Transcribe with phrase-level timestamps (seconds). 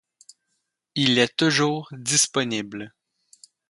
[0.95, 2.95] Il est toujours disponible.